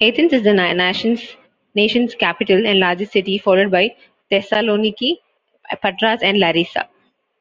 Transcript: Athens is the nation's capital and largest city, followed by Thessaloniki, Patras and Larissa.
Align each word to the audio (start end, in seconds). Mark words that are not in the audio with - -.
Athens 0.00 0.32
is 0.32 0.42
the 0.42 1.36
nation's 1.76 2.16
capital 2.16 2.66
and 2.66 2.80
largest 2.80 3.12
city, 3.12 3.38
followed 3.38 3.70
by 3.70 3.94
Thessaloniki, 4.28 5.18
Patras 5.80 6.20
and 6.20 6.36
Larissa. 6.40 6.88